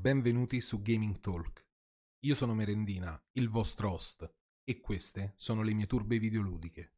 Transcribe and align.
benvenuti 0.00 0.62
su 0.62 0.80
Gaming 0.80 1.20
Talk. 1.20 1.62
Io 2.20 2.34
sono 2.34 2.54
Merendina, 2.54 3.22
il 3.32 3.50
vostro 3.50 3.92
host, 3.92 4.34
e 4.64 4.80
queste 4.80 5.34
sono 5.36 5.60
le 5.60 5.74
mie 5.74 5.86
turbe 5.86 6.18
videoludiche. 6.18 6.94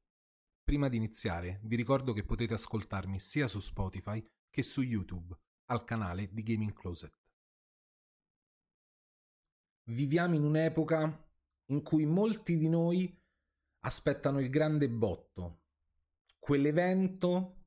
Prima 0.63 0.89
di 0.89 0.99
iniziare, 0.99 1.59
vi 1.65 1.75
ricordo 1.75 2.13
che 2.13 2.23
potete 2.23 2.55
ascoltarmi 2.55 3.19
sia 3.19 3.49
su 3.49 3.59
Spotify 3.59 4.25
che 4.49 4.63
su 4.63 4.83
YouTube, 4.83 5.37
al 5.71 5.83
canale 5.83 6.33
di 6.33 6.45
Gaming 6.45 6.73
Closet. 6.73 7.13
Viviamo 9.91 10.37
in 10.37 10.45
un'epoca 10.45 11.29
in 11.73 11.83
cui 11.83 12.07
molti 12.07 12.57
di 12.57 12.69
noi 12.69 13.21
aspettano 13.81 14.39
il 14.39 14.49
grande 14.49 14.89
botto, 14.89 15.65
quell'evento 16.39 17.65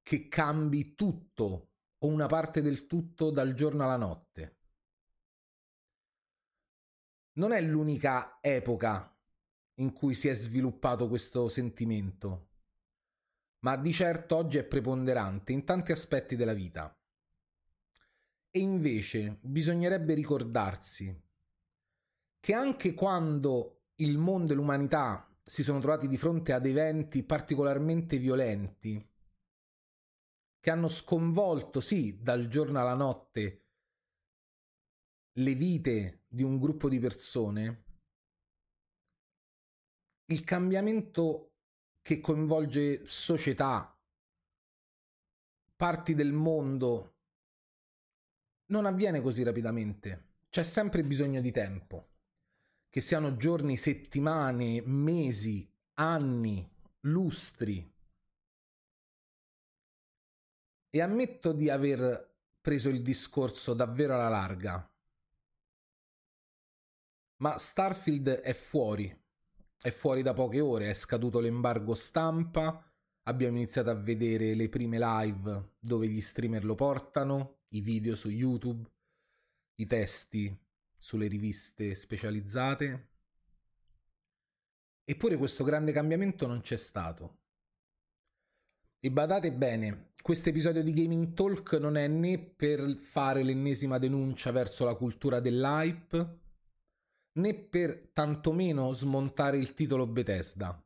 che 0.00 0.28
cambi 0.28 0.94
tutto 0.94 1.72
o 1.98 2.06
una 2.06 2.26
parte 2.26 2.62
del 2.62 2.86
tutto 2.86 3.32
dal 3.32 3.52
giorno 3.54 3.82
alla 3.82 3.96
notte 3.96 4.54
non 7.36 7.52
è 7.52 7.60
l'unica 7.60 8.38
epoca 8.40 9.14
in 9.78 9.92
cui 9.92 10.14
si 10.14 10.28
è 10.28 10.34
sviluppato 10.34 11.08
questo 11.08 11.48
sentimento, 11.48 12.48
ma 13.60 13.76
di 13.76 13.92
certo 13.92 14.36
oggi 14.36 14.58
è 14.58 14.64
preponderante 14.64 15.52
in 15.52 15.64
tanti 15.64 15.92
aspetti 15.92 16.36
della 16.36 16.54
vita. 16.54 16.96
E 18.50 18.58
invece 18.58 19.38
bisognerebbe 19.42 20.14
ricordarsi 20.14 21.14
che 22.40 22.54
anche 22.54 22.94
quando 22.94 23.88
il 23.96 24.16
mondo 24.16 24.52
e 24.52 24.56
l'umanità 24.56 25.28
si 25.42 25.62
sono 25.62 25.78
trovati 25.80 26.08
di 26.08 26.16
fronte 26.16 26.52
ad 26.52 26.64
eventi 26.64 27.22
particolarmente 27.22 28.18
violenti, 28.18 29.04
che 30.58 30.70
hanno 30.70 30.88
sconvolto, 30.88 31.80
sì, 31.80 32.20
dal 32.22 32.48
giorno 32.48 32.80
alla 32.80 32.94
notte, 32.94 33.65
le 35.38 35.54
vite 35.54 36.24
di 36.28 36.42
un 36.42 36.58
gruppo 36.58 36.88
di 36.88 36.98
persone, 36.98 37.84
il 40.26 40.44
cambiamento 40.44 41.52
che 42.00 42.20
coinvolge 42.20 43.06
società, 43.06 43.94
parti 45.74 46.14
del 46.14 46.32
mondo, 46.32 47.14
non 48.66 48.86
avviene 48.86 49.20
così 49.20 49.42
rapidamente. 49.42 50.24
C'è 50.48 50.62
sempre 50.62 51.02
bisogno 51.02 51.40
di 51.40 51.52
tempo. 51.52 52.14
Che 52.88 53.00
siano 53.00 53.36
giorni, 53.36 53.76
settimane, 53.76 54.80
mesi, 54.86 55.70
anni, 55.94 56.66
lustri. 57.00 57.94
E 60.88 61.00
ammetto 61.00 61.52
di 61.52 61.68
aver 61.68 62.34
preso 62.58 62.88
il 62.88 63.02
discorso 63.02 63.74
davvero 63.74 64.14
alla 64.14 64.28
larga 64.28 64.90
ma 67.38 67.58
Starfield 67.58 68.28
è 68.28 68.52
fuori, 68.52 69.14
è 69.80 69.90
fuori 69.90 70.22
da 70.22 70.32
poche 70.32 70.60
ore, 70.60 70.90
è 70.90 70.94
scaduto 70.94 71.40
l'embargo 71.40 71.94
stampa, 71.94 72.82
abbiamo 73.24 73.56
iniziato 73.56 73.90
a 73.90 73.94
vedere 73.94 74.54
le 74.54 74.68
prime 74.68 74.98
live 74.98 75.74
dove 75.78 76.08
gli 76.08 76.20
streamer 76.20 76.64
lo 76.64 76.74
portano, 76.74 77.60
i 77.68 77.80
video 77.80 78.16
su 78.16 78.30
YouTube, 78.30 78.88
i 79.76 79.86
testi 79.86 80.56
sulle 80.96 81.26
riviste 81.26 81.94
specializzate. 81.94 83.10
Eppure 85.04 85.36
questo 85.36 85.62
grande 85.62 85.92
cambiamento 85.92 86.46
non 86.46 86.62
c'è 86.62 86.76
stato. 86.76 87.40
E 88.98 89.10
badate 89.10 89.52
bene, 89.52 90.14
questo 90.20 90.48
episodio 90.48 90.82
di 90.82 90.92
Gaming 90.92 91.34
Talk 91.34 91.74
non 91.74 91.96
è 91.96 92.08
né 92.08 92.38
per 92.38 92.96
fare 92.96 93.44
l'ennesima 93.44 93.98
denuncia 93.98 94.50
verso 94.50 94.84
la 94.84 94.96
cultura 94.96 95.38
dell'hype, 95.38 96.45
né 97.36 97.54
per 97.54 98.10
tantomeno 98.12 98.92
smontare 98.92 99.58
il 99.58 99.74
titolo 99.74 100.06
Bethesda, 100.06 100.82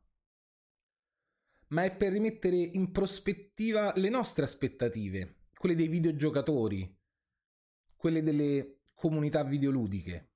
ma 1.67 1.83
è 1.83 1.95
per 1.95 2.11
rimettere 2.11 2.57
in 2.57 2.91
prospettiva 2.91 3.93
le 3.95 4.09
nostre 4.09 4.43
aspettative, 4.43 5.47
quelle 5.53 5.75
dei 5.75 5.87
videogiocatori, 5.87 6.99
quelle 7.95 8.23
delle 8.23 8.81
comunità 8.93 9.43
videoludiche. 9.43 10.29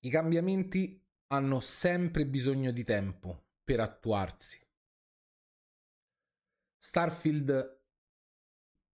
I 0.00 0.10
cambiamenti 0.10 1.04
hanno 1.28 1.60
sempre 1.60 2.26
bisogno 2.26 2.70
di 2.70 2.84
tempo 2.84 3.46
per 3.64 3.80
attuarsi. 3.80 4.60
Starfield, 6.76 7.82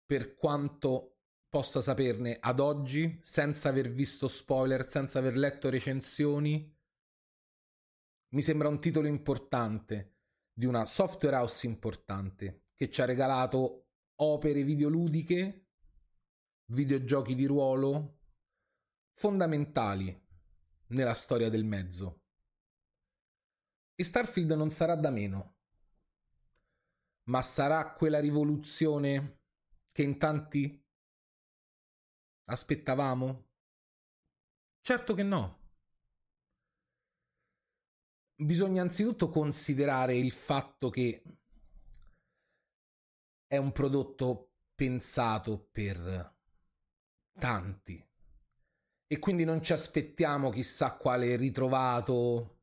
per 0.05 0.35
quanto 0.35 1.12
possa 1.53 1.83
saperne 1.83 2.39
ad 2.41 2.61
oggi, 2.61 3.19
senza 3.21 3.69
aver 3.69 3.93
visto 3.93 4.27
spoiler, 4.27 4.89
senza 4.89 5.19
aver 5.19 5.37
letto 5.37 5.69
recensioni. 5.69 6.75
Mi 8.29 8.41
sembra 8.41 8.69
un 8.69 8.81
titolo 8.81 9.07
importante 9.07 10.21
di 10.51 10.65
una 10.65 10.87
software 10.87 11.37
house 11.37 11.67
importante 11.67 12.69
che 12.75 12.89
ci 12.89 13.03
ha 13.03 13.05
regalato 13.05 13.89
opere 14.15 14.65
videoludiche, 14.65 15.67
videogiochi 16.71 17.35
di 17.35 17.45
ruolo 17.45 18.21
fondamentali 19.13 20.27
nella 20.87 21.13
storia 21.13 21.51
del 21.51 21.67
mezzo. 21.67 22.23
E 23.95 24.05
Starfield 24.05 24.53
non 24.53 24.71
sarà 24.71 24.95
da 24.95 25.11
meno, 25.11 25.59
ma 27.25 27.43
sarà 27.43 27.93
quella 27.93 28.21
rivoluzione 28.21 29.41
che 29.93 30.03
in 30.03 30.17
tanti 30.17 30.82
Aspettavamo? 32.45 33.49
Certo 34.81 35.15
che 35.15 35.23
no. 35.23 35.61
Bisogna 38.35 38.83
anzitutto 38.83 39.29
considerare 39.29 40.17
il 40.17 40.33
fatto 40.33 40.91
che 40.91 41.23
è 43.47 43.57
un 43.57 43.71
prodotto 43.71 44.55
pensato 44.75 45.69
per 45.71 46.37
tanti 47.39 48.05
e 49.07 49.19
quindi 49.19 49.45
non 49.45 49.63
ci 49.63 49.73
aspettiamo 49.73 50.51
chissà 50.51 50.97
quale 50.97 51.37
ritrovato 51.37 52.61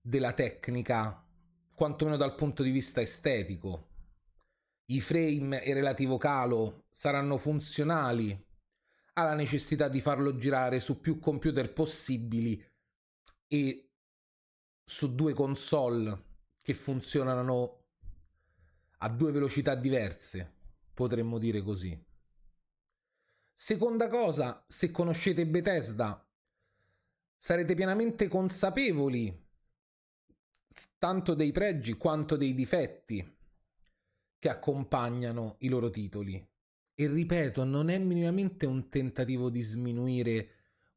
della 0.00 0.32
tecnica, 0.32 1.26
quantomeno 1.74 2.16
dal 2.16 2.34
punto 2.34 2.62
di 2.62 2.70
vista 2.70 3.00
estetico. 3.00 3.88
I 4.90 5.00
frame 5.00 5.62
e 5.62 5.72
relativo 5.72 6.16
calo 6.16 6.84
saranno 6.90 7.38
funzionali 7.38 8.48
ha 9.20 9.24
la 9.24 9.34
necessità 9.34 9.88
di 9.88 10.00
farlo 10.00 10.36
girare 10.36 10.80
su 10.80 11.00
più 11.00 11.18
computer 11.18 11.72
possibili 11.72 12.62
e 13.46 13.90
su 14.84 15.14
due 15.14 15.34
console 15.34 16.28
che 16.62 16.74
funzionano 16.74 17.84
a 18.98 19.08
due 19.08 19.32
velocità 19.32 19.74
diverse, 19.74 20.52
potremmo 20.92 21.38
dire 21.38 21.62
così. 21.62 21.98
Seconda 23.52 24.08
cosa, 24.08 24.64
se 24.66 24.90
conoscete 24.90 25.46
Bethesda, 25.46 26.26
sarete 27.36 27.74
pienamente 27.74 28.28
consapevoli 28.28 29.48
tanto 30.98 31.34
dei 31.34 31.52
pregi 31.52 31.94
quanto 31.94 32.36
dei 32.36 32.54
difetti 32.54 33.38
che 34.38 34.48
accompagnano 34.48 35.56
i 35.60 35.68
loro 35.68 35.90
titoli. 35.90 36.46
E 37.00 37.06
ripeto, 37.06 37.64
non 37.64 37.88
è 37.88 37.96
minimamente 37.98 38.66
un 38.66 38.90
tentativo 38.90 39.48
di 39.48 39.62
sminuire 39.62 40.48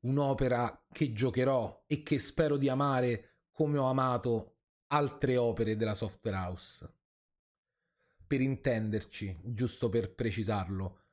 un'opera 0.02 0.86
che 0.92 1.14
giocherò 1.14 1.86
e 1.88 2.04
che 2.04 2.20
spero 2.20 2.58
di 2.58 2.68
amare 2.68 3.46
come 3.54 3.78
ho 3.78 3.86
amato 3.86 4.58
altre 4.88 5.38
opere 5.38 5.78
della 5.78 5.94
software 5.94 6.36
house. 6.36 6.94
Per 8.28 8.42
intenderci, 8.42 9.40
giusto 9.46 9.88
per 9.88 10.14
precisarlo, 10.14 11.04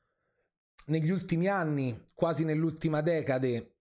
negli 0.87 1.11
ultimi 1.11 1.47
anni, 1.47 2.09
quasi 2.13 2.43
nell'ultima 2.43 3.01
decade, 3.01 3.77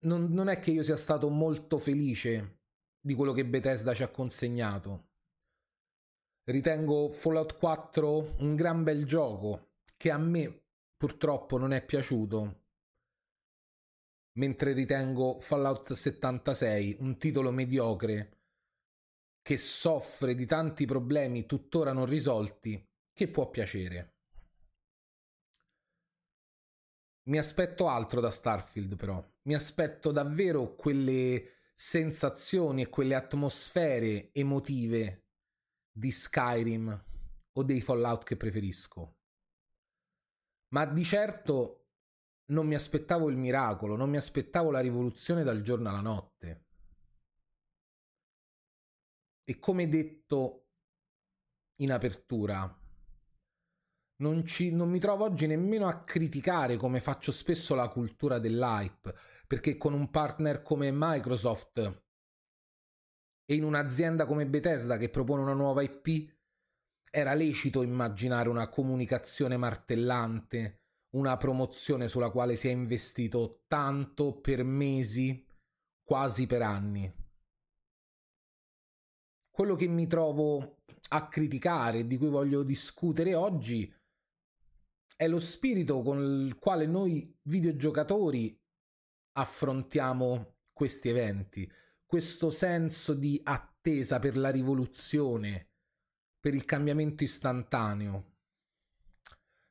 non, 0.00 0.30
non 0.30 0.48
è 0.48 0.58
che 0.58 0.72
io 0.72 0.82
sia 0.82 0.98
stato 0.98 1.30
molto 1.30 1.78
felice 1.78 2.58
di 3.00 3.14
quello 3.14 3.32
che 3.32 3.46
Bethesda 3.46 3.94
ci 3.94 4.02
ha 4.02 4.08
consegnato 4.08 5.07
Ritengo 6.48 7.10
Fallout 7.10 7.58
4 7.58 8.36
un 8.38 8.56
gran 8.56 8.82
bel 8.82 9.04
gioco 9.04 9.72
che 9.98 10.10
a 10.10 10.16
me 10.16 10.62
purtroppo 10.96 11.58
non 11.58 11.74
è 11.74 11.84
piaciuto. 11.84 12.62
Mentre 14.38 14.72
ritengo 14.72 15.40
Fallout 15.40 15.92
76 15.92 16.96
un 17.00 17.18
titolo 17.18 17.50
mediocre 17.50 18.38
che 19.42 19.58
soffre 19.58 20.34
di 20.34 20.46
tanti 20.46 20.86
problemi 20.86 21.44
tuttora 21.44 21.92
non 21.92 22.06
risolti 22.06 22.82
che 23.12 23.28
può 23.28 23.50
piacere. 23.50 24.14
Mi 27.28 27.36
aspetto 27.36 27.88
altro 27.88 28.22
da 28.22 28.30
Starfield 28.30 28.96
però. 28.96 29.22
Mi 29.42 29.54
aspetto 29.54 30.12
davvero 30.12 30.74
quelle 30.76 31.56
sensazioni 31.74 32.80
e 32.80 32.88
quelle 32.88 33.14
atmosfere 33.14 34.32
emotive 34.32 35.27
di 35.98 36.12
Skyrim 36.12 37.04
o 37.52 37.62
dei 37.64 37.80
Fallout 37.80 38.22
che 38.22 38.36
preferisco. 38.36 39.16
Ma 40.68 40.86
di 40.86 41.02
certo 41.02 41.88
non 42.50 42.66
mi 42.66 42.76
aspettavo 42.76 43.28
il 43.28 43.36
miracolo, 43.36 43.96
non 43.96 44.08
mi 44.08 44.16
aspettavo 44.16 44.70
la 44.70 44.80
rivoluzione 44.80 45.42
dal 45.42 45.60
giorno 45.62 45.88
alla 45.88 46.00
notte. 46.00 46.66
E 49.42 49.58
come 49.58 49.88
detto 49.88 50.68
in 51.80 51.90
apertura, 51.90 52.62
non, 54.20 54.44
ci, 54.44 54.70
non 54.70 54.90
mi 54.90 54.98
trovo 54.98 55.24
oggi 55.24 55.46
nemmeno 55.46 55.88
a 55.88 56.04
criticare 56.04 56.76
come 56.76 57.00
faccio 57.00 57.32
spesso 57.32 57.74
la 57.74 57.88
cultura 57.88 58.38
dell'hype, 58.38 59.16
perché 59.46 59.76
con 59.76 59.94
un 59.94 60.10
partner 60.10 60.62
come 60.62 60.90
Microsoft 60.92 62.06
e 63.50 63.54
in 63.54 63.64
un'azienda 63.64 64.26
come 64.26 64.46
Bethesda 64.46 64.98
che 64.98 65.08
propone 65.08 65.40
una 65.40 65.54
nuova 65.54 65.80
IP, 65.80 66.30
era 67.10 67.32
lecito 67.32 67.82
immaginare 67.82 68.50
una 68.50 68.68
comunicazione 68.68 69.56
martellante, 69.56 70.82
una 71.14 71.34
promozione 71.38 72.08
sulla 72.08 72.28
quale 72.28 72.56
si 72.56 72.68
è 72.68 72.70
investito 72.70 73.62
tanto 73.66 74.38
per 74.38 74.64
mesi, 74.64 75.46
quasi 76.04 76.46
per 76.46 76.60
anni. 76.60 77.10
Quello 79.50 79.74
che 79.76 79.88
mi 79.88 80.06
trovo 80.06 80.82
a 81.08 81.28
criticare, 81.28 82.06
di 82.06 82.18
cui 82.18 82.28
voglio 82.28 82.62
discutere 82.62 83.34
oggi, 83.34 83.90
è 85.16 85.26
lo 85.26 85.40
spirito 85.40 86.02
con 86.02 86.20
il 86.20 86.58
quale 86.58 86.84
noi 86.84 87.34
videogiocatori 87.44 88.60
affrontiamo 89.32 90.56
questi 90.70 91.08
eventi, 91.08 91.72
questo 92.08 92.48
senso 92.48 93.12
di 93.12 93.38
attesa 93.44 94.18
per 94.18 94.38
la 94.38 94.48
rivoluzione, 94.48 95.68
per 96.40 96.54
il 96.54 96.64
cambiamento 96.64 97.22
istantaneo. 97.22 98.36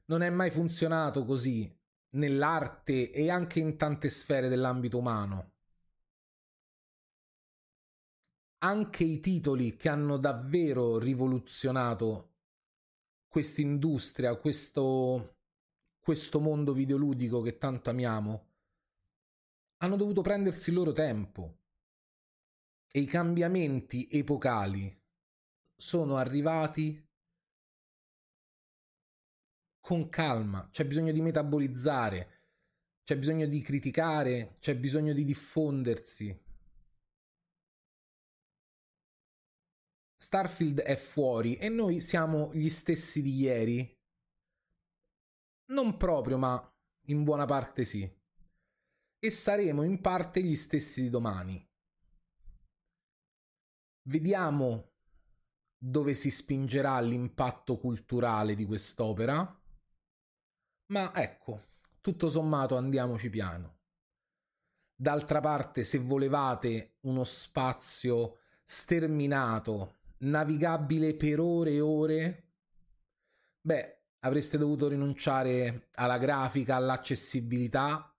Non 0.05 0.21
è 0.21 0.29
mai 0.29 0.51
funzionato 0.51 1.25
così 1.25 1.67
nell'arte 2.11 3.11
e 3.11 3.31
anche 3.31 3.59
in 3.59 3.75
tante 3.75 4.11
sfere 4.11 4.49
dell'ambito 4.49 4.99
umano. 4.99 5.53
Anche 8.59 9.03
i 9.03 9.19
titoli 9.19 9.75
che 9.75 9.89
hanno 9.89 10.17
davvero 10.17 10.99
rivoluzionato 10.99 12.35
quest'industria, 13.27 14.35
questo 14.35 15.37
questo 16.07 16.39
mondo 16.39 16.71
videoludico 16.71 17.41
che 17.41 17.57
tanto 17.57 17.89
amiamo, 17.89 18.45
hanno 19.79 19.95
dovuto 19.97 20.21
prendersi 20.21 20.69
il 20.69 20.75
loro 20.77 20.93
tempo. 20.93 21.63
E 22.91 22.99
i 22.99 23.05
cambiamenti 23.05 24.07
epocali 24.09 24.95
sono 25.75 26.15
arrivati 26.15 27.05
con 29.79 30.09
calma, 30.09 30.69
c'è 30.71 30.85
bisogno 30.85 31.11
di 31.11 31.21
metabolizzare, 31.21 32.45
c'è 33.03 33.17
bisogno 33.17 33.45
di 33.45 33.61
criticare, 33.61 34.57
c'è 34.59 34.75
bisogno 34.77 35.13
di 35.13 35.23
diffondersi. 35.23 36.45
Starfield 40.17 40.81
è 40.81 40.95
fuori 40.95 41.55
e 41.55 41.69
noi 41.69 42.01
siamo 42.01 42.53
gli 42.53 42.69
stessi 42.69 43.21
di 43.21 43.35
ieri 43.37 43.97
non 45.69 45.97
proprio, 45.97 46.37
ma 46.37 46.75
in 47.07 47.23
buona 47.23 47.45
parte 47.45 47.83
sì. 47.83 48.09
E 49.19 49.31
saremo 49.31 49.83
in 49.83 49.99
parte 49.99 50.41
gli 50.41 50.55
stessi 50.55 51.01
di 51.01 51.09
domani. 51.09 51.66
Vediamo 54.07 54.91
dove 55.77 56.13
si 56.13 56.29
spingerà 56.31 56.99
l'impatto 57.01 57.77
culturale 57.77 58.55
di 58.55 58.65
quest'opera. 58.65 59.61
Ma 60.93 61.13
ecco, 61.13 61.65
tutto 61.99 62.29
sommato 62.29 62.77
andiamoci 62.77 63.29
piano. 63.29 63.79
D'altra 64.95 65.41
parte, 65.41 65.83
se 65.83 65.99
volevate 65.99 66.99
uno 67.01 67.25
spazio 67.25 68.37
sterminato, 68.63 69.97
navigabile 70.19 71.13
per 71.13 71.41
ore 71.41 71.73
e 71.73 71.81
ore, 71.81 72.51
beh, 73.59 74.03
avreste 74.19 74.57
dovuto 74.57 74.87
rinunciare 74.87 75.89
alla 75.95 76.17
grafica, 76.17 76.77
all'accessibilità 76.77 78.17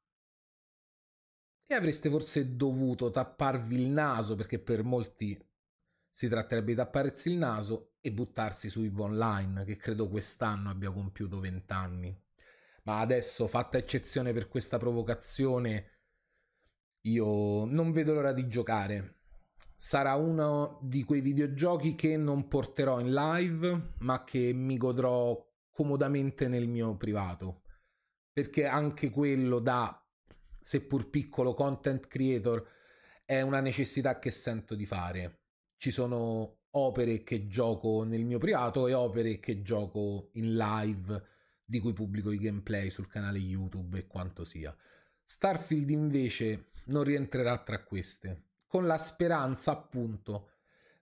e 1.67 1.75
avreste 1.75 2.11
forse 2.11 2.57
dovuto 2.57 3.11
tapparvi 3.11 3.81
il 3.81 3.89
naso 3.89 4.37
perché 4.37 4.59
per 4.59 4.85
molti 4.85 5.47
si 6.11 6.29
tratterebbe 6.29 6.71
di 6.71 6.77
tapparsi 6.77 7.31
il 7.31 7.39
naso 7.39 7.93
e 8.01 8.13
buttarsi 8.13 8.69
su 8.69 8.83
Evo 8.83 9.05
Online 9.05 9.65
che 9.65 9.77
credo 9.77 10.09
quest'anno 10.09 10.71
abbia 10.71 10.91
compiuto 10.91 11.41
20 11.41 11.73
anni. 11.73 12.23
Ma 12.85 13.01
adesso, 13.01 13.47
fatta 13.47 13.77
eccezione 13.77 14.33
per 14.33 14.49
questa 14.49 14.79
provocazione, 14.79 15.99
io 17.03 17.65
non 17.67 17.93
vedo 17.93 18.15
l'ora 18.15 18.33
di 18.33 18.49
giocare. 18.49 19.17
Sarà 19.77 20.15
uno 20.15 20.81
di 20.83 21.05
quei 21.05 21.21
videogiochi 21.21 21.95
che 21.95 22.17
non 22.17 22.49
porterò 22.49 22.99
in 22.99 23.13
live, 23.13 23.95
ma 23.99 24.25
che 24.25 24.53
mi 24.53 24.77
godrò 24.77 25.47
comodamente 25.71 26.49
nel 26.49 26.67
mio 26.67 26.97
privato. 26.97 27.63
Perché 28.33 28.67
anche 28.67 29.11
quello 29.11 29.61
da, 29.61 30.05
seppur 30.61 31.11
piccolo, 31.11 31.55
content 31.55 32.09
creator 32.09 32.67
è 33.25 33.43
una 33.43 33.61
necessità 33.61 34.19
che 34.19 34.31
sento 34.31 34.75
di 34.75 34.87
fare. 34.87 35.43
Ci 35.79 35.93
sono 35.93 36.63
opere 36.73 37.23
che 37.23 37.47
gioco 37.47 38.03
nel 38.03 38.25
mio 38.25 38.39
privato 38.39 38.89
e 38.89 38.95
opere 38.95 39.39
che 39.39 39.63
gioco 39.63 40.31
in 40.33 40.57
live 40.57 41.25
di 41.65 41.79
cui 41.79 41.93
pubblico 41.93 42.33
i 42.33 42.39
gameplay 42.39 42.91
sul 42.91 43.07
canale 43.07 43.39
YouTube 43.39 43.97
e 43.97 44.07
quanto 44.09 44.45
sia. 44.45 44.77
Starfield 45.25 45.91
invece 45.91 46.71
non 46.87 47.05
rientrerà 47.05 47.63
tra 47.63 47.85
queste, 47.85 48.47
con 48.67 48.87
la 48.87 48.99
speranza 48.99 49.71
appunto 49.71 50.51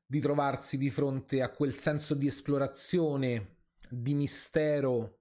di 0.04 0.20
trovarsi 0.20 0.76
di 0.76 0.90
fronte 0.90 1.40
a 1.40 1.50
quel 1.50 1.76
senso 1.76 2.14
di 2.14 2.26
esplorazione 2.26 3.56
di 3.88 4.12
mistero 4.12 5.20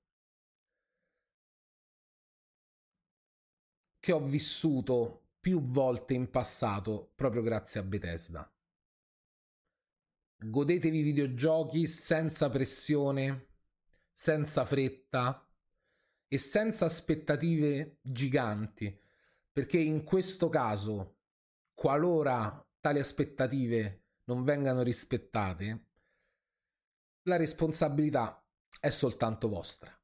che 4.01 4.12
ho 4.12 4.19
vissuto 4.19 5.30
più 5.40 5.62
volte 5.62 6.13
in 6.13 6.30
passato 6.30 7.13
proprio 7.16 7.42
grazie 7.42 7.80
a 7.80 7.84
Bethesda. 7.84 8.55
Godetevi 10.47 11.00
i 11.00 11.01
videogiochi 11.01 11.88
senza 11.88 12.50
pressione, 12.50 13.48
senza 14.12 14.63
fretta 14.63 15.43
e 16.27 16.38
senza 16.38 16.86
aspettative 16.86 17.98
giganti, 18.01 18.96
perché 19.51 19.79
in 19.79 20.03
questo 20.03 20.50
caso, 20.50 21.17
qualora 21.74 22.63
tali 22.79 23.00
aspettative 23.00 24.03
non 24.25 24.43
vengano 24.43 24.84
rispettate, 24.84 25.88
la 27.24 27.38
responsabilità 27.38 28.46
è 28.79 28.91
soltanto 28.91 29.48
vostra. 29.48 29.95